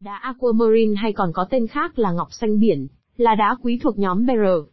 Đá 0.00 0.16
aquamarine 0.16 0.94
hay 0.96 1.12
còn 1.12 1.32
có 1.32 1.46
tên 1.50 1.66
khác 1.66 1.98
là 1.98 2.12
ngọc 2.12 2.28
xanh 2.30 2.60
biển, 2.60 2.86
là 3.16 3.34
đá 3.34 3.56
quý 3.62 3.78
thuộc 3.82 3.98
nhóm 3.98 4.26
Beryl. 4.26 4.68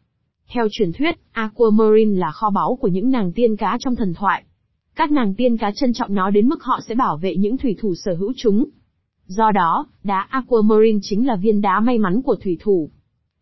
Theo 0.48 0.68
truyền 0.72 0.94
thuyết, 0.94 1.16
aquamarine 1.32 2.20
là 2.20 2.32
kho 2.32 2.50
báu 2.50 2.78
của 2.82 2.88
những 2.88 3.12
nàng 3.12 3.32
tiên 3.32 3.56
cá 3.56 3.78
trong 3.80 3.96
thần 3.96 4.14
thoại. 4.14 4.44
Các 4.96 5.12
nàng 5.12 5.36
tiên 5.36 5.58
cá 5.58 5.72
trân 5.76 5.94
trọng 5.94 6.14
nó 6.14 6.30
đến 6.30 6.48
mức 6.48 6.64
họ 6.64 6.80
sẽ 6.88 6.96
bảo 6.96 7.18
vệ 7.18 7.36
những 7.36 7.58
thủy 7.58 7.76
thủ 7.80 7.96
sở 7.96 8.14
hữu 8.14 8.34
chúng. 8.38 8.66
Do 9.26 9.52
đó, 9.52 9.86
đá 10.04 10.28
aquamarine 10.30 11.00
chính 11.02 11.28
là 11.28 11.36
viên 11.36 11.62
đá 11.62 11.80
may 11.80 11.98
mắn 11.98 12.22
của 12.22 12.36
thủy 12.36 12.58
thủ. 12.62 12.90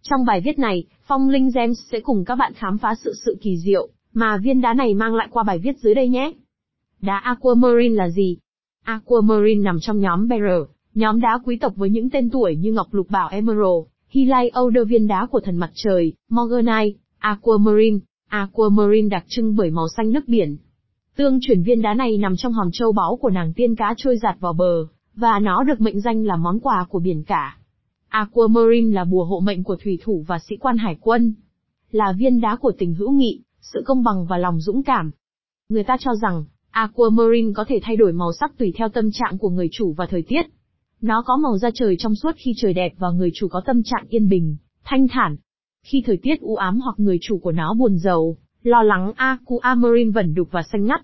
Trong 0.02 0.25
bài 0.25 0.41
viết 0.41 0.59
này, 0.59 0.84
Phong 1.07 1.29
Linh 1.29 1.50
Gems 1.55 1.79
sẽ 1.91 2.00
cùng 2.00 2.25
các 2.25 2.36
bạn 2.36 2.54
khám 2.54 2.77
phá 2.77 2.95
sự 3.04 3.13
sự 3.25 3.38
kỳ 3.41 3.57
diệu 3.57 3.88
mà 4.13 4.38
viên 4.38 4.61
đá 4.61 4.73
này 4.73 4.93
mang 4.93 5.16
lại 5.16 5.27
qua 5.32 5.43
bài 5.43 5.59
viết 5.59 5.77
dưới 5.77 5.95
đây 5.95 6.09
nhé. 6.09 6.34
Đá 7.02 7.18
aquamarine 7.18 7.95
là 7.95 8.09
gì? 8.09 8.38
Aquamarine 8.84 9.63
nằm 9.63 9.77
trong 9.82 10.00
nhóm 10.00 10.27
Beryl, 10.27 10.63
nhóm 10.93 11.21
đá 11.21 11.39
quý 11.45 11.57
tộc 11.61 11.73
với 11.75 11.89
những 11.89 12.09
tên 12.09 12.29
tuổi 12.29 12.55
như 12.55 12.71
ngọc 12.71 12.93
lục 12.93 13.09
bảo 13.09 13.29
Emerald, 13.29 13.85
Hylai 14.09 14.52
Lai 14.53 14.85
viên 14.85 15.07
đá 15.07 15.25
của 15.25 15.39
thần 15.39 15.55
mặt 15.55 15.71
trời, 15.73 16.13
Morganite, 16.29 16.99
Aquamarine. 17.17 17.99
Aquamarine 18.27 19.09
đặc 19.09 19.23
trưng 19.27 19.55
bởi 19.55 19.69
màu 19.69 19.88
xanh 19.97 20.11
nước 20.11 20.27
biển. 20.27 20.57
Tương 21.16 21.39
truyền 21.41 21.63
viên 21.63 21.81
đá 21.81 21.93
này 21.93 22.17
nằm 22.17 22.35
trong 22.38 22.53
hòm 22.53 22.69
châu 22.73 22.91
báu 22.91 23.17
của 23.21 23.30
nàng 23.30 23.53
tiên 23.53 23.75
cá 23.75 23.93
trôi 23.97 24.17
giạt 24.17 24.39
vào 24.39 24.53
bờ, 24.53 24.85
và 25.16 25.39
nó 25.39 25.63
được 25.63 25.81
mệnh 25.81 26.02
danh 26.02 26.25
là 26.25 26.35
món 26.35 26.59
quà 26.59 26.85
của 26.89 26.99
biển 26.99 27.23
cả. 27.23 27.58
Aquamarine 28.09 28.95
là 28.95 29.03
bùa 29.03 29.25
hộ 29.25 29.39
mệnh 29.39 29.63
của 29.63 29.75
thủy 29.83 29.99
thủ 30.03 30.25
và 30.27 30.39
sĩ 30.39 30.55
quan 30.58 30.77
hải 30.77 30.97
quân. 31.02 31.33
Là 31.91 32.13
viên 32.17 32.41
đá 32.41 32.55
của 32.55 32.71
tình 32.77 32.94
hữu 32.94 33.11
nghị, 33.11 33.41
sự 33.61 33.83
công 33.85 34.03
bằng 34.03 34.25
và 34.25 34.38
lòng 34.38 34.59
dũng 34.59 34.83
cảm. 34.83 35.11
Người 35.69 35.83
ta 35.83 35.97
cho 35.99 36.11
rằng, 36.21 36.45
Aquamarine 36.71 37.52
có 37.55 37.66
thể 37.67 37.80
thay 37.83 37.95
đổi 37.95 38.13
màu 38.13 38.33
sắc 38.39 38.58
tùy 38.58 38.73
theo 38.77 38.89
tâm 38.89 39.09
trạng 39.11 39.38
của 39.38 39.49
người 39.49 39.69
chủ 39.71 39.94
và 39.94 40.05
thời 40.05 40.21
tiết. 40.21 40.41
Nó 41.01 41.23
có 41.25 41.37
màu 41.37 41.57
da 41.57 41.69
trời 41.73 41.95
trong 41.99 42.15
suốt 42.15 42.31
khi 42.37 42.53
trời 42.57 42.73
đẹp 42.73 42.93
và 42.97 43.09
người 43.09 43.31
chủ 43.33 43.47
có 43.47 43.61
tâm 43.65 43.83
trạng 43.83 44.05
yên 44.09 44.29
bình, 44.29 44.57
thanh 44.83 45.07
thản. 45.07 45.35
Khi 45.83 46.03
thời 46.05 46.17
tiết 46.17 46.39
u 46.39 46.55
ám 46.55 46.80
hoặc 46.80 46.99
người 46.99 47.17
chủ 47.21 47.39
của 47.39 47.52
nó 47.52 47.73
buồn 47.73 47.97
giàu, 47.97 48.38
lo 48.63 48.83
lắng 48.83 49.11
Aquamarine 49.16 50.11
vẩn 50.11 50.33
đục 50.33 50.47
và 50.52 50.63
xanh 50.63 50.85
ngắt. 50.85 51.02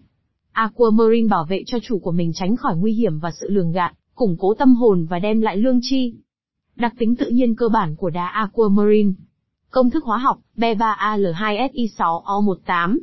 Aquamarine 0.51 1.27
bảo 1.27 1.45
vệ 1.49 1.63
cho 1.65 1.77
chủ 1.81 1.99
của 1.99 2.11
mình 2.11 2.31
tránh 2.33 2.55
khỏi 2.55 2.75
nguy 2.75 2.93
hiểm 2.93 3.19
và 3.19 3.31
sự 3.41 3.49
lường 3.49 3.71
gạt, 3.71 3.93
củng 4.15 4.35
cố 4.39 4.53
tâm 4.53 4.75
hồn 4.75 5.05
và 5.09 5.19
đem 5.19 5.41
lại 5.41 5.57
lương 5.57 5.79
chi. 5.81 6.15
Đặc 6.75 6.93
tính 6.97 7.15
tự 7.15 7.29
nhiên 7.29 7.55
cơ 7.55 7.69
bản 7.69 7.95
của 7.95 8.09
đá 8.09 8.27
Aquamarine. 8.27 9.11
Công 9.69 9.89
thức 9.89 10.03
hóa 10.03 10.17
học, 10.17 10.39
B3Al2Si6O18. 10.55 12.97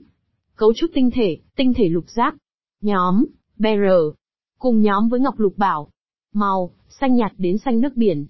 Cấu 0.56 0.73
trúc 0.75 0.91
tinh 0.95 1.11
thể, 1.14 1.39
tinh 1.56 1.75
thể 1.75 1.89
lục 1.89 2.05
giác. 2.08 2.34
Nhóm, 2.81 3.25
BR. 3.58 4.17
Cùng 4.58 4.81
nhóm 4.81 5.08
với 5.08 5.20
ngọc 5.20 5.39
lục 5.39 5.55
bảo. 5.56 5.89
Màu, 6.37 6.71
xanh 6.89 7.17
nhạt 7.17 7.33
đến 7.39 7.59
xanh 7.59 7.81
nước 7.81 7.97
biển. 7.97 8.27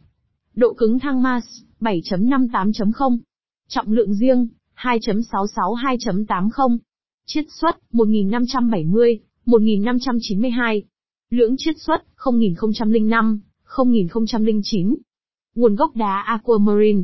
Độ 0.54 0.74
cứng 0.74 0.98
thang 0.98 1.22
Mars, 1.22 1.44
7.58.0. 1.80 3.18
Trọng 3.68 3.92
lượng 3.92 4.14
riêng, 4.14 4.48
2.662.80. 4.76 6.78
Chiết 7.26 7.44
xuất, 7.60 7.78
1570, 7.92 9.20
1592. 9.46 10.82
Lưỡng 11.30 11.54
chiết 11.58 11.74
xuất, 11.78 12.04
0005, 12.50 13.40
0009. 14.24 14.94
Nguồn 15.54 15.74
gốc 15.74 15.96
đá 15.96 16.22
aquamarine. 16.26 17.02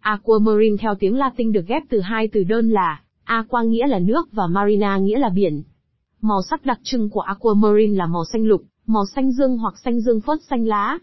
Aquamarine 0.00 0.76
theo 0.80 0.94
tiếng 0.94 1.16
Latin 1.16 1.52
được 1.52 1.66
ghép 1.66 1.82
từ 1.88 2.00
hai 2.00 2.28
từ 2.28 2.44
đơn 2.44 2.70
là 2.70 3.02
aqua 3.24 3.62
nghĩa 3.62 3.86
là 3.86 3.98
nước 3.98 4.32
và 4.32 4.46
marina 4.46 4.98
nghĩa 4.98 5.18
là 5.18 5.28
biển. 5.28 5.62
Màu 6.20 6.42
sắc 6.50 6.64
đặc 6.64 6.80
trưng 6.82 7.10
của 7.10 7.20
aquamarine 7.20 7.96
là 7.96 8.06
màu 8.06 8.24
xanh 8.32 8.46
lục, 8.46 8.62
màu 8.86 9.06
xanh 9.06 9.32
dương 9.32 9.58
hoặc 9.58 9.74
xanh 9.84 10.00
dương 10.00 10.20
phớt 10.20 10.38
xanh 10.42 10.66
lá. 10.66 10.98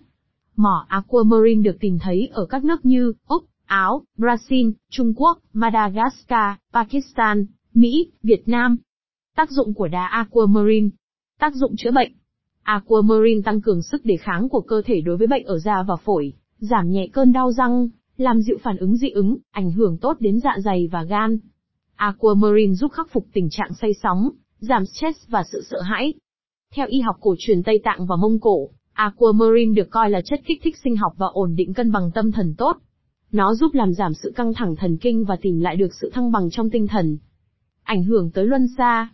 Mỏ 0.56 0.86
aquamarine 0.88 1.62
được 1.62 1.78
tìm 1.80 2.00
thấy 2.00 2.30
ở 2.34 2.46
các 2.46 2.64
nước 2.64 2.86
như 2.86 3.14
Úc, 3.28 3.44
Áo, 3.66 4.04
Brazil, 4.18 4.72
Trung 4.90 5.14
Quốc, 5.18 5.38
Madagascar, 5.54 6.56
Pakistan, 6.74 7.46
Mỹ, 7.74 8.12
Việt 8.24 8.44
Nam. 8.46 8.78
Tác 9.36 9.52
dụng 9.52 9.74
của 9.74 9.88
đá 9.88 10.06
aquamarine. 10.06 10.90
Tác 11.40 11.56
dụng 11.56 11.76
chữa 11.78 11.92
bệnh. 11.92 12.12
Aquamarine 12.64 13.42
tăng 13.42 13.62
cường 13.62 13.82
sức 13.82 14.06
đề 14.06 14.18
kháng 14.18 14.50
của 14.50 14.62
cơ 14.62 14.82
thể 14.86 15.02
đối 15.02 15.18
với 15.18 15.28
bệnh 15.28 15.44
ở 15.44 15.60
da 15.60 15.84
và 15.84 15.96
phổi, 15.96 16.34
giảm 16.58 16.92
nhẹ 16.92 17.08
cơn 17.14 17.32
đau 17.32 17.52
răng, 17.52 17.90
làm 18.18 18.42
dịu 18.42 18.58
phản 18.64 18.78
ứng 18.78 18.98
dị 18.98 19.10
ứng, 19.10 19.38
ảnh 19.52 19.72
hưởng 19.72 19.98
tốt 19.98 20.18
đến 20.20 20.40
dạ 20.40 20.56
dày 20.66 20.88
và 20.92 21.04
gan. 21.04 21.38
Aquamarine 21.96 22.74
giúp 22.74 22.92
khắc 22.92 23.12
phục 23.12 23.28
tình 23.34 23.50
trạng 23.50 23.74
say 23.74 23.94
sóng, 23.94 24.30
giảm 24.60 24.86
stress 24.86 25.28
và 25.28 25.44
sự 25.52 25.64
sợ 25.70 25.82
hãi. 25.82 26.14
Theo 26.76 26.88
y 26.88 27.00
học 27.02 27.16
cổ 27.20 27.36
truyền 27.38 27.64
Tây 27.64 27.80
Tạng 27.84 28.06
và 28.06 28.16
Mông 28.16 28.40
Cổ, 28.40 28.70
Aquamarine 28.94 29.74
được 29.74 29.90
coi 29.90 30.10
là 30.10 30.22
chất 30.22 30.40
kích 30.46 30.60
thích 30.64 30.76
sinh 30.84 30.96
học 30.96 31.14
và 31.18 31.28
ổn 31.28 31.56
định 31.56 31.74
cân 31.74 31.92
bằng 31.92 32.12
tâm 32.12 32.32
thần 32.32 32.56
tốt. 32.58 32.78
Nó 33.32 33.56
giúp 33.56 33.74
làm 33.74 33.94
giảm 33.94 34.14
sự 34.14 34.34
căng 34.36 34.54
thẳng 34.54 34.76
thần 34.76 34.98
kinh 34.98 35.26
và 35.26 35.36
tìm 35.42 35.60
lại 35.60 35.76
được 35.76 35.94
sự 36.02 36.10
thăng 36.14 36.32
bằng 36.32 36.50
trong 36.52 36.70
tinh 36.70 36.88
thần. 36.88 37.18
Ảnh 37.84 38.04
hưởng 38.04 38.32
tới 38.32 38.46
luân 38.46 38.68
xa. 38.78 39.10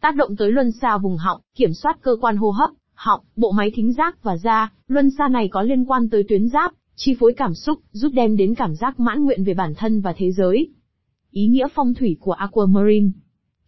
Tác 0.00 0.16
động 0.16 0.36
tới 0.36 0.52
luân 0.52 0.72
xa 0.72 0.98
vùng 0.98 1.16
họng, 1.16 1.40
kiểm 1.56 1.72
soát 1.72 1.98
cơ 2.02 2.16
quan 2.20 2.36
hô 2.36 2.50
hấp, 2.50 2.70
họng, 2.94 3.20
bộ 3.36 3.52
máy 3.52 3.70
thính 3.74 3.92
giác 3.92 4.22
và 4.22 4.36
da, 4.36 4.72
luân 4.88 5.10
xa 5.18 5.28
này 5.28 5.48
có 5.48 5.62
liên 5.62 5.84
quan 5.84 6.08
tới 6.10 6.24
tuyến 6.28 6.48
giáp, 6.48 6.72
chi 6.96 7.16
phối 7.20 7.34
cảm 7.36 7.54
xúc, 7.54 7.80
giúp 7.92 8.10
đem 8.14 8.36
đến 8.36 8.54
cảm 8.54 8.74
giác 8.74 9.00
mãn 9.00 9.24
nguyện 9.24 9.44
về 9.44 9.54
bản 9.54 9.74
thân 9.76 10.00
và 10.00 10.14
thế 10.16 10.32
giới. 10.32 10.68
Ý 11.30 11.46
nghĩa 11.46 11.68
phong 11.74 11.94
thủy 11.94 12.16
của 12.20 12.32
Aquamarine 12.32 13.10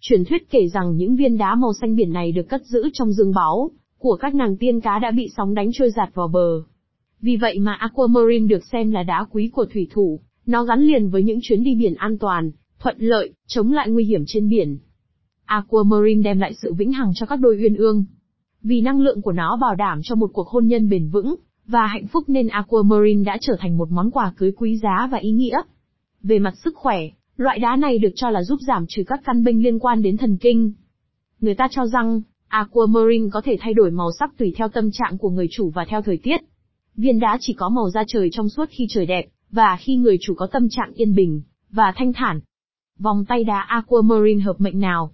Truyền 0.01 0.25
thuyết 0.25 0.51
kể 0.51 0.69
rằng 0.69 0.97
những 0.97 1.17
viên 1.17 1.39
đá 1.39 1.55
màu 1.55 1.73
xanh 1.81 1.97
biển 1.97 2.13
này 2.13 2.33
được 2.33 2.49
cất 2.49 2.67
giữ 2.67 2.91
trong 2.93 3.13
dương 3.13 3.33
báu 3.35 3.71
của 3.99 4.17
các 4.17 4.35
nàng 4.35 4.57
tiên 4.57 4.81
cá 4.81 4.99
đã 4.99 5.11
bị 5.11 5.29
sóng 5.37 5.55
đánh 5.55 5.71
trôi 5.73 5.91
giạt 5.91 6.15
vào 6.15 6.29
bờ. 6.29 6.63
Vì 7.21 7.37
vậy 7.37 7.59
mà 7.59 7.73
Aquamarine 7.73 8.47
được 8.47 8.65
xem 8.73 8.91
là 8.91 9.03
đá 9.03 9.27
quý 9.31 9.51
của 9.53 9.67
thủy 9.73 9.89
thủ, 9.91 10.21
nó 10.47 10.65
gắn 10.65 10.81
liền 10.81 11.11
với 11.11 11.23
những 11.23 11.39
chuyến 11.43 11.63
đi 11.63 11.75
biển 11.75 11.95
an 11.95 12.19
toàn, 12.19 12.51
thuận 12.81 12.97
lợi, 12.99 13.33
chống 13.47 13.73
lại 13.73 13.91
nguy 13.91 14.05
hiểm 14.05 14.25
trên 14.27 14.49
biển. 14.49 14.79
Aquamarine 15.45 16.23
đem 16.23 16.39
lại 16.39 16.53
sự 16.63 16.73
vĩnh 16.73 16.93
hằng 16.93 17.13
cho 17.15 17.27
các 17.27 17.41
đôi 17.41 17.59
uyên 17.63 17.77
ương. 17.77 18.05
Vì 18.63 18.81
năng 18.81 19.01
lượng 19.01 19.23
của 19.23 19.33
nó 19.33 19.59
bảo 19.61 19.75
đảm 19.75 20.01
cho 20.03 20.15
một 20.15 20.31
cuộc 20.33 20.49
hôn 20.49 20.67
nhân 20.67 20.89
bền 20.89 21.09
vững, 21.09 21.35
và 21.67 21.87
hạnh 21.87 22.07
phúc 22.07 22.25
nên 22.27 22.49
Aquamarine 22.49 23.25
đã 23.25 23.39
trở 23.41 23.57
thành 23.59 23.79
một 23.79 23.91
món 23.91 24.11
quà 24.11 24.33
cưới 24.37 24.53
quý 24.53 24.77
giá 24.77 25.09
và 25.11 25.19
ý 25.19 25.31
nghĩa. 25.31 25.63
Về 26.23 26.39
mặt 26.39 26.55
sức 26.65 26.75
khỏe, 26.77 27.01
loại 27.39 27.59
đá 27.59 27.77
này 27.77 27.99
được 27.99 28.13
cho 28.15 28.31
là 28.31 28.43
giúp 28.43 28.59
giảm 28.67 28.85
trừ 28.89 29.03
các 29.07 29.21
căn 29.25 29.45
bệnh 29.45 29.63
liên 29.63 29.79
quan 29.79 30.03
đến 30.03 30.17
thần 30.17 30.37
kinh. 30.37 30.73
Người 31.41 31.55
ta 31.55 31.69
cho 31.71 31.87
rằng, 31.87 32.23
Aquamarine 32.49 33.29
có 33.33 33.41
thể 33.45 33.57
thay 33.61 33.75
đổi 33.75 33.91
màu 33.91 34.09
sắc 34.19 34.39
tùy 34.39 34.55
theo 34.57 34.69
tâm 34.69 34.91
trạng 34.93 35.19
của 35.19 35.31
người 35.31 35.49
chủ 35.51 35.71
và 35.71 35.85
theo 35.89 36.03
thời 36.03 36.17
tiết. 36.17 36.41
Viên 36.97 37.19
đá 37.19 37.39
chỉ 37.41 37.53
có 37.53 37.69
màu 37.69 37.91
da 37.91 38.05
trời 38.07 38.29
trong 38.33 38.49
suốt 38.49 38.65
khi 38.71 38.87
trời 38.91 39.07
đẹp, 39.07 39.27
và 39.51 39.77
khi 39.81 39.97
người 39.97 40.19
chủ 40.21 40.35
có 40.35 40.47
tâm 40.47 40.69
trạng 40.71 40.93
yên 40.95 41.15
bình, 41.15 41.43
và 41.71 41.93
thanh 41.97 42.13
thản. 42.13 42.41
Vòng 42.99 43.25
tay 43.29 43.45
đá 43.45 43.61
Aquamarine 43.61 44.45
hợp 44.45 44.61
mệnh 44.61 44.81
nào? 44.81 45.13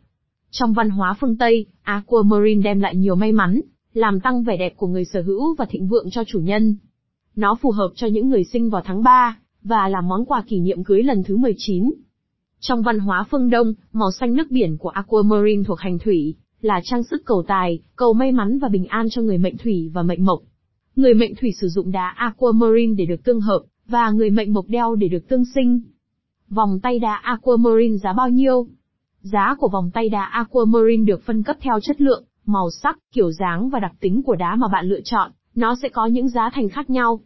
Trong 0.51 0.73
văn 0.73 0.91
hóa 0.91 1.15
phương 1.21 1.37
Tây, 1.37 1.67
Aquamarine 1.83 2.63
đem 2.63 2.81
lại 2.81 2.97
nhiều 2.97 3.15
may 3.15 3.33
mắn, 3.33 3.61
làm 3.93 4.21
tăng 4.21 4.43
vẻ 4.43 4.57
đẹp 4.57 4.77
của 4.77 4.87
người 4.87 5.05
sở 5.05 5.23
hữu 5.23 5.55
và 5.55 5.67
thịnh 5.71 5.89
vượng 5.89 6.11
cho 6.11 6.25
chủ 6.25 6.41
nhân. 6.41 6.77
Nó 7.37 7.55
phù 7.55 7.71
hợp 7.71 7.91
cho 7.95 8.07
những 8.07 8.29
người 8.29 8.45
sinh 8.45 8.71
vào 8.71 8.83
tháng 8.85 9.03
3, 9.03 9.39
và 9.63 9.89
là 9.89 10.01
món 10.01 10.25
quà 10.25 10.43
kỷ 10.47 10.61
niệm 10.61 10.85
cưới 10.85 11.03
lần 11.03 11.23
thứ 11.23 11.37
19. 11.37 11.91
Trong 12.67 12.83
văn 12.83 12.99
hóa 12.99 13.25
phương 13.31 13.51
Đông, 13.51 13.75
màu 13.93 14.11
xanh 14.11 14.35
nước 14.35 14.51
biển 14.51 14.77
của 14.79 14.89
Aquamarine 14.89 15.63
thuộc 15.67 15.81
hành 15.81 15.99
thủy, 15.99 16.35
là 16.61 16.81
trang 16.85 17.03
sức 17.03 17.23
cầu 17.25 17.45
tài, 17.47 17.79
cầu 17.97 18.13
may 18.13 18.33
mắn 18.33 18.59
và 18.59 18.69
bình 18.69 18.87
an 18.87 19.07
cho 19.11 19.23
người 19.23 19.39
mệnh 19.39 19.57
thủy 19.57 19.91
và 19.95 20.03
mệnh 20.03 20.25
mộc. 20.25 20.39
Người 20.97 21.15
mệnh 21.15 21.35
thủy 21.35 21.51
sử 21.61 21.69
dụng 21.69 21.93
đá 21.93 22.15
Aquamarine 22.17 22.95
để 22.95 23.07
được 23.07 23.25
tương 23.25 23.41
hợp, 23.41 23.61
và 23.89 24.11
người 24.11 24.31
mệnh 24.31 24.53
mộc 24.53 24.65
đeo 24.69 24.95
để 24.95 25.09
được 25.09 25.29
tương 25.29 25.45
sinh. 25.55 25.81
Vòng 26.49 26.81
tay 26.83 26.99
đá 26.99 27.15
Aquamarine 27.15 27.97
giá 27.97 28.13
bao 28.13 28.29
nhiêu? 28.29 28.67
Giá 29.21 29.57
của 29.59 29.69
vòng 29.69 29.91
tay 29.95 30.09
đá 30.09 30.25
Aquamarine 30.25 31.05
được 31.05 31.23
phân 31.23 31.43
cấp 31.43 31.57
theo 31.61 31.81
chất 31.83 32.01
lượng, 32.01 32.25
màu 32.47 32.71
sắc, 32.71 32.99
kiểu 33.13 33.33
dáng 33.33 33.71
và 33.71 33.81
đặc 33.81 33.93
tính 34.01 34.23
của 34.23 34.37
đá 34.37 34.57
mà 34.57 34.67
bạn 34.73 34.87
lựa 34.87 35.01
chọn, 35.05 35.31
nó 35.55 35.75
sẽ 35.83 35.89
có 35.89 36.07
những 36.07 36.29
giá 36.29 36.51
thành 36.55 36.69
khác 36.69 36.91
nhau. 36.91 37.21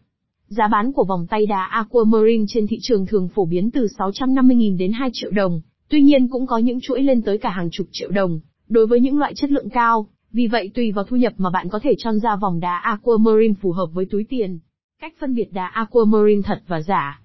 Giá 0.49 0.69
bán 0.69 0.93
của 0.93 1.05
vòng 1.05 1.27
tay 1.27 1.47
đá 1.47 1.65
Aquamarine 1.65 2.45
trên 2.49 2.67
thị 2.67 2.79
trường 2.83 3.07
thường 3.07 3.29
phổ 3.29 3.45
biến 3.45 3.71
từ 3.71 3.87
650.000 3.99 4.79
đến 4.79 4.93
2 4.93 5.11
triệu 5.13 5.31
đồng, 5.31 5.61
tuy 5.89 6.03
nhiên 6.03 6.29
cũng 6.29 6.47
có 6.47 6.59
những 6.59 6.81
chuỗi 6.81 7.03
lên 7.03 7.23
tới 7.23 7.39
cả 7.39 7.51
hàng 7.51 7.69
chục 7.73 7.87
triệu 7.93 8.11
đồng, 8.11 8.41
đối 8.69 8.87
với 8.87 9.01
những 9.01 9.19
loại 9.19 9.35
chất 9.35 9.51
lượng 9.51 9.71
cao, 9.71 10.07
vì 10.33 10.47
vậy 10.47 10.71
tùy 10.75 10.93
vào 10.93 11.05
thu 11.05 11.17
nhập 11.17 11.33
mà 11.37 11.51
bạn 11.51 11.69
có 11.69 11.79
thể 11.83 11.95
chọn 11.99 12.21
ra 12.21 12.37
vòng 12.37 12.61
đá 12.61 12.77
Aquamarine 12.77 13.55
phù 13.63 13.73
hợp 13.73 13.87
với 13.93 14.07
túi 14.11 14.25
tiền. 14.29 14.59
Cách 15.01 15.15
phân 15.21 15.35
biệt 15.35 15.53
đá 15.53 15.67
Aquamarine 15.67 16.43
thật 16.45 16.63
và 16.67 16.81
giả. 16.81 17.21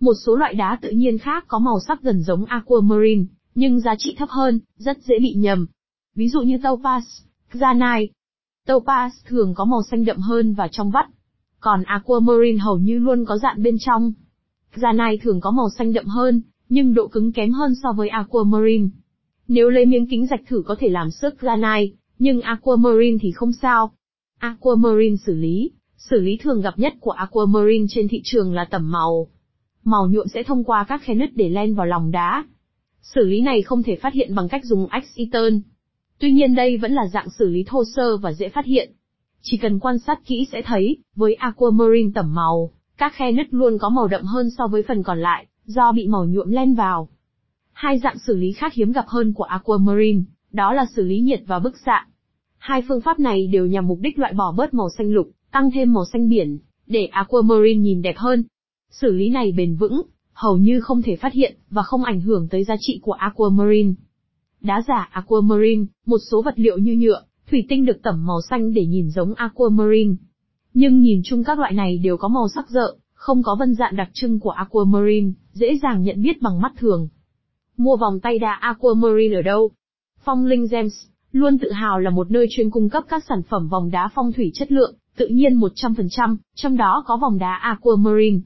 Một 0.00 0.14
số 0.26 0.36
loại 0.36 0.54
đá 0.54 0.78
tự 0.82 0.90
nhiên 0.90 1.18
khác 1.18 1.44
có 1.48 1.58
màu 1.58 1.80
sắc 1.88 2.02
gần 2.02 2.22
giống 2.22 2.44
Aquamarine, 2.44 3.24
nhưng 3.54 3.80
giá 3.80 3.94
trị 3.98 4.14
thấp 4.18 4.28
hơn, 4.28 4.60
rất 4.76 4.98
dễ 5.02 5.14
bị 5.18 5.34
nhầm. 5.34 5.66
Ví 6.14 6.28
dụ 6.28 6.40
như 6.40 6.56
Topaz, 6.56 7.00
Granite. 7.52 8.12
Topaz 8.66 9.10
thường 9.26 9.54
có 9.54 9.64
màu 9.64 9.82
xanh 9.90 10.04
đậm 10.04 10.18
hơn 10.18 10.54
và 10.54 10.68
trong 10.68 10.90
vắt. 10.90 11.06
Còn 11.64 11.82
Aquamarine 11.82 12.58
hầu 12.58 12.78
như 12.78 12.98
luôn 12.98 13.24
có 13.24 13.38
dạn 13.38 13.62
bên 13.62 13.76
trong. 13.80 14.12
Granite 14.74 15.16
thường 15.22 15.40
có 15.40 15.50
màu 15.50 15.68
xanh 15.78 15.92
đậm 15.92 16.06
hơn, 16.06 16.42
nhưng 16.68 16.94
độ 16.94 17.08
cứng 17.08 17.32
kém 17.32 17.52
hơn 17.52 17.74
so 17.82 17.92
với 17.92 18.08
Aquamarine. 18.08 18.88
Nếu 19.48 19.70
lấy 19.70 19.86
miếng 19.86 20.06
kính 20.06 20.26
rạch 20.26 20.40
thử 20.46 20.62
có 20.66 20.76
thể 20.78 20.88
làm 20.88 21.10
xước 21.10 21.40
granite, 21.40 21.96
nhưng 22.18 22.40
Aquamarine 22.40 23.18
thì 23.20 23.30
không 23.32 23.52
sao. 23.52 23.90
Aquamarine 24.38 25.16
xử 25.16 25.34
lý, 25.34 25.70
Xử 25.96 26.20
lý 26.20 26.36
thường 26.36 26.60
gặp 26.60 26.78
nhất 26.78 26.94
của 27.00 27.10
aquamarine 27.10 27.86
trên 27.88 28.08
thị 28.08 28.20
trường 28.24 28.54
là 28.54 28.64
tẩm 28.64 28.90
màu. 28.90 29.28
Màu 29.84 30.08
nhuộm 30.08 30.26
sẽ 30.26 30.42
thông 30.42 30.64
qua 30.64 30.84
các 30.84 31.02
khe 31.04 31.14
nứt 31.14 31.30
để 31.34 31.48
len 31.48 31.74
vào 31.74 31.86
lòng 31.86 32.10
đá. 32.10 32.44
Xử 33.02 33.24
lý 33.24 33.40
này 33.40 33.62
không 33.62 33.82
thể 33.82 33.96
phát 33.96 34.12
hiện 34.12 34.34
bằng 34.34 34.48
cách 34.48 34.64
dùng 34.64 34.86
Exciton. 34.90 35.60
Tuy 36.18 36.32
nhiên 36.32 36.54
đây 36.54 36.76
vẫn 36.76 36.92
là 36.92 37.06
dạng 37.06 37.30
xử 37.38 37.48
lý 37.48 37.64
thô 37.66 37.84
sơ 37.96 38.16
và 38.16 38.32
dễ 38.32 38.48
phát 38.48 38.64
hiện. 38.64 38.92
Chỉ 39.46 39.56
cần 39.56 39.78
quan 39.78 39.98
sát 39.98 40.26
kỹ 40.26 40.46
sẽ 40.52 40.62
thấy, 40.62 40.96
với 41.16 41.34
aquamarine 41.34 42.10
tẩm 42.14 42.34
màu, 42.34 42.70
các 42.96 43.12
khe 43.14 43.32
nứt 43.32 43.46
luôn 43.50 43.78
có 43.78 43.88
màu 43.88 44.08
đậm 44.08 44.24
hơn 44.24 44.50
so 44.58 44.66
với 44.66 44.82
phần 44.88 45.02
còn 45.02 45.18
lại, 45.18 45.46
do 45.64 45.92
bị 45.92 46.08
màu 46.08 46.24
nhuộm 46.24 46.50
len 46.50 46.74
vào. 46.74 47.08
Hai 47.72 47.98
dạng 47.98 48.18
xử 48.18 48.36
lý 48.36 48.52
khác 48.52 48.74
hiếm 48.74 48.92
gặp 48.92 49.04
hơn 49.08 49.32
của 49.32 49.44
aquamarine, 49.44 50.20
đó 50.52 50.72
là 50.72 50.86
xử 50.96 51.02
lý 51.04 51.20
nhiệt 51.20 51.42
và 51.46 51.58
bức 51.58 51.78
xạ. 51.86 52.06
Hai 52.58 52.82
phương 52.88 53.00
pháp 53.00 53.18
này 53.18 53.46
đều 53.46 53.66
nhằm 53.66 53.88
mục 53.88 53.98
đích 54.00 54.18
loại 54.18 54.32
bỏ 54.32 54.52
bớt 54.52 54.74
màu 54.74 54.88
xanh 54.98 55.12
lục, 55.12 55.30
tăng 55.52 55.70
thêm 55.74 55.92
màu 55.92 56.04
xanh 56.12 56.28
biển, 56.28 56.58
để 56.86 57.06
aquamarine 57.06 57.80
nhìn 57.80 58.02
đẹp 58.02 58.16
hơn. 58.16 58.44
Xử 58.90 59.12
lý 59.12 59.28
này 59.28 59.52
bền 59.52 59.76
vững, 59.76 60.02
hầu 60.32 60.56
như 60.56 60.80
không 60.80 61.02
thể 61.02 61.16
phát 61.16 61.32
hiện, 61.32 61.56
và 61.70 61.82
không 61.82 62.04
ảnh 62.04 62.20
hưởng 62.20 62.48
tới 62.48 62.64
giá 62.64 62.74
trị 62.80 62.98
của 63.02 63.12
aquamarine. 63.12 63.92
Đá 64.60 64.82
giả 64.88 65.08
aquamarine, 65.12 65.84
một 66.06 66.18
số 66.30 66.42
vật 66.42 66.54
liệu 66.56 66.78
như 66.78 66.96
nhựa, 66.96 67.22
thủy 67.54 67.64
tinh 67.68 67.84
được 67.84 68.02
tẩm 68.02 68.26
màu 68.26 68.40
xanh 68.40 68.72
để 68.72 68.86
nhìn 68.86 69.10
giống 69.10 69.34
aquamarine. 69.34 70.14
Nhưng 70.74 71.00
nhìn 71.00 71.20
chung 71.24 71.44
các 71.44 71.58
loại 71.58 71.72
này 71.72 71.98
đều 71.98 72.16
có 72.16 72.28
màu 72.28 72.48
sắc 72.54 72.68
rợ, 72.68 72.96
không 73.12 73.42
có 73.42 73.56
vân 73.58 73.74
dạng 73.74 73.96
đặc 73.96 74.10
trưng 74.12 74.40
của 74.40 74.50
aquamarine, 74.50 75.30
dễ 75.52 75.78
dàng 75.82 76.02
nhận 76.02 76.22
biết 76.22 76.42
bằng 76.42 76.60
mắt 76.60 76.72
thường. 76.78 77.08
Mua 77.76 77.96
vòng 77.96 78.20
tay 78.20 78.38
đá 78.38 78.52
aquamarine 78.52 79.36
ở 79.36 79.42
đâu? 79.42 79.70
Phong 80.24 80.46
Linh 80.46 80.66
Gems 80.70 80.92
luôn 81.32 81.58
tự 81.58 81.72
hào 81.72 81.98
là 81.98 82.10
một 82.10 82.30
nơi 82.30 82.46
chuyên 82.50 82.70
cung 82.70 82.88
cấp 82.88 83.04
các 83.08 83.24
sản 83.28 83.42
phẩm 83.48 83.68
vòng 83.68 83.90
đá 83.90 84.08
phong 84.14 84.32
thủy 84.32 84.50
chất 84.54 84.72
lượng, 84.72 84.94
tự 85.16 85.26
nhiên 85.26 85.54
100%, 85.54 86.36
trong 86.54 86.76
đó 86.76 87.04
có 87.06 87.16
vòng 87.16 87.38
đá 87.38 87.54
aquamarine. 87.54 88.38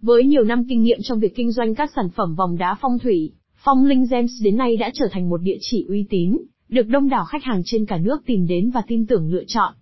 Với 0.00 0.24
nhiều 0.24 0.44
năm 0.44 0.64
kinh 0.68 0.82
nghiệm 0.82 0.98
trong 1.02 1.20
việc 1.20 1.36
kinh 1.36 1.52
doanh 1.52 1.74
các 1.74 1.90
sản 1.96 2.08
phẩm 2.16 2.34
vòng 2.34 2.58
đá 2.58 2.76
phong 2.80 2.98
thủy, 2.98 3.32
Phong 3.64 3.84
Linh 3.84 4.06
Gems 4.10 4.32
đến 4.42 4.56
nay 4.56 4.76
đã 4.76 4.90
trở 4.94 5.06
thành 5.10 5.28
một 5.28 5.38
địa 5.42 5.58
chỉ 5.60 5.86
uy 5.88 6.06
tín, 6.10 6.36
được 6.68 6.88
đông 6.88 7.08
đảo 7.08 7.24
khách 7.24 7.44
hàng 7.44 7.62
trên 7.64 7.86
cả 7.86 7.98
nước 7.98 8.22
tìm 8.26 8.46
đến 8.46 8.70
và 8.70 8.82
tin 8.86 9.06
tưởng 9.06 9.32
lựa 9.32 9.44
chọn. 9.46 9.74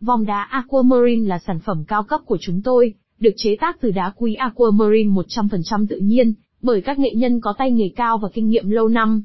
Vòng 0.00 0.26
đá 0.26 0.42
Aquamarine 0.42 1.28
là 1.28 1.38
sản 1.38 1.58
phẩm 1.58 1.84
cao 1.88 2.02
cấp 2.02 2.20
của 2.26 2.38
chúng 2.40 2.62
tôi, 2.62 2.94
được 3.18 3.30
chế 3.36 3.56
tác 3.60 3.80
từ 3.80 3.90
đá 3.90 4.12
quý 4.16 4.34
Aquamarine 4.34 5.10
100% 5.10 5.86
tự 5.88 5.98
nhiên, 5.98 6.34
bởi 6.62 6.80
các 6.80 6.98
nghệ 6.98 7.10
nhân 7.14 7.40
có 7.40 7.54
tay 7.58 7.72
nghề 7.72 7.88
cao 7.96 8.18
và 8.18 8.28
kinh 8.32 8.48
nghiệm 8.48 8.70
lâu 8.70 8.88
năm. 8.88 9.22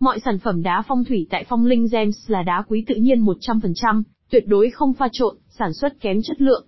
Mọi 0.00 0.20
sản 0.20 0.38
phẩm 0.38 0.62
đá 0.62 0.82
phong 0.88 1.04
thủy 1.04 1.26
tại 1.30 1.44
Phong 1.48 1.66
Linh 1.66 1.88
Gems 1.92 2.30
là 2.30 2.42
đá 2.42 2.62
quý 2.68 2.84
tự 2.86 2.94
nhiên 2.94 3.24
100%, 3.24 4.02
tuyệt 4.30 4.44
đối 4.46 4.70
không 4.70 4.92
pha 4.92 5.08
trộn, 5.12 5.36
sản 5.48 5.72
xuất 5.72 6.00
kém 6.00 6.22
chất 6.22 6.40
lượng. 6.40 6.66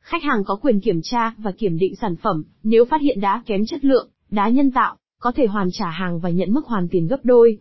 Khách 0.00 0.22
hàng 0.22 0.44
có 0.44 0.56
quyền 0.56 0.80
kiểm 0.80 1.00
tra 1.02 1.34
và 1.38 1.52
kiểm 1.52 1.78
định 1.78 1.96
sản 1.96 2.16
phẩm, 2.16 2.44
nếu 2.62 2.84
phát 2.84 3.00
hiện 3.00 3.20
đá 3.20 3.42
kém 3.46 3.66
chất 3.66 3.84
lượng, 3.84 4.08
đá 4.30 4.48
nhân 4.48 4.70
tạo, 4.70 4.96
có 5.18 5.32
thể 5.32 5.46
hoàn 5.46 5.68
trả 5.72 5.90
hàng 5.90 6.20
và 6.20 6.30
nhận 6.30 6.52
mức 6.52 6.66
hoàn 6.66 6.88
tiền 6.88 7.06
gấp 7.06 7.24
đôi. 7.24 7.58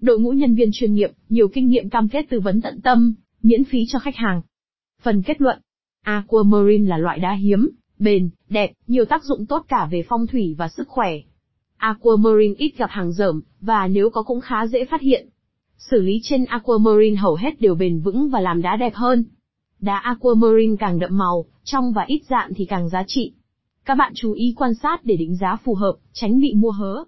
Đội 0.00 0.20
ngũ 0.20 0.30
nhân 0.30 0.54
viên 0.54 0.70
chuyên 0.72 0.94
nghiệp, 0.94 1.10
nhiều 1.28 1.48
kinh 1.48 1.68
nghiệm 1.68 1.90
cam 1.90 2.08
kết 2.08 2.26
tư 2.30 2.40
vấn 2.40 2.60
tận 2.60 2.80
tâm, 2.80 3.14
miễn 3.42 3.64
phí 3.64 3.84
cho 3.88 3.98
khách 3.98 4.16
hàng. 4.16 4.42
Phần 5.02 5.22
kết 5.22 5.40
luận. 5.40 5.58
Aquamarine 6.04 6.88
là 6.88 6.98
loại 6.98 7.18
đá 7.18 7.32
hiếm, 7.32 7.70
bền, 7.98 8.30
đẹp, 8.48 8.72
nhiều 8.86 9.04
tác 9.04 9.24
dụng 9.24 9.46
tốt 9.46 9.64
cả 9.68 9.88
về 9.90 10.04
phong 10.08 10.26
thủy 10.26 10.54
và 10.58 10.68
sức 10.68 10.88
khỏe. 10.88 11.12
Aquamarine 11.76 12.54
ít 12.58 12.72
gặp 12.76 12.90
hàng 12.90 13.12
dởm, 13.12 13.42
và 13.60 13.88
nếu 13.88 14.10
có 14.10 14.22
cũng 14.22 14.40
khá 14.40 14.66
dễ 14.66 14.84
phát 14.84 15.00
hiện. 15.00 15.28
Xử 15.78 16.00
lý 16.00 16.20
trên 16.22 16.44
aquamarine 16.44 17.16
hầu 17.16 17.34
hết 17.34 17.60
đều 17.60 17.74
bền 17.74 18.00
vững 18.00 18.28
và 18.28 18.40
làm 18.40 18.62
đá 18.62 18.76
đẹp 18.76 18.94
hơn. 18.94 19.24
Đá 19.80 19.98
aquamarine 19.98 20.76
càng 20.78 20.98
đậm 20.98 21.18
màu, 21.18 21.44
trong 21.64 21.92
và 21.92 22.04
ít 22.06 22.22
dạn 22.30 22.52
thì 22.56 22.64
càng 22.64 22.88
giá 22.88 23.04
trị. 23.06 23.32
Các 23.84 23.94
bạn 23.94 24.12
chú 24.14 24.32
ý 24.32 24.54
quan 24.56 24.74
sát 24.74 25.04
để 25.04 25.16
định 25.16 25.36
giá 25.36 25.56
phù 25.64 25.74
hợp, 25.74 25.94
tránh 26.12 26.40
bị 26.40 26.54
mua 26.54 26.70
hớ. 26.70 27.04